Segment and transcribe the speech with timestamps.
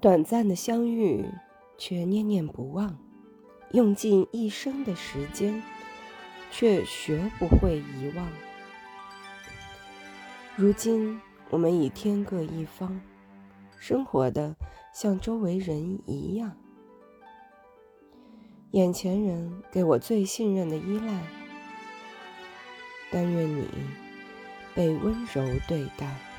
[0.00, 1.26] 短暂的相遇
[1.76, 2.96] 却念念不忘
[3.72, 5.62] 用尽一生的时间
[6.50, 8.26] 却学不会遗忘。
[10.56, 12.98] 如今我们已天各一方
[13.78, 14.56] 生活的
[14.94, 16.56] 像周围人一样。
[18.70, 21.22] 眼前人给我最信任的依赖
[23.10, 23.68] 但愿你
[24.74, 26.29] 被温柔对待。